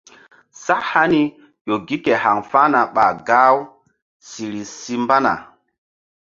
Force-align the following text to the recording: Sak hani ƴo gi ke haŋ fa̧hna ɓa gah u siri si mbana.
Sak 0.63 0.81
hani 0.91 1.21
ƴo 1.67 1.75
gi 1.87 1.97
ke 2.05 2.13
haŋ 2.23 2.37
fa̧hna 2.49 2.81
ɓa 2.95 3.05
gah 3.27 3.51
u 3.57 3.61
siri 4.27 4.61
si 4.79 4.93
mbana. 5.03 5.33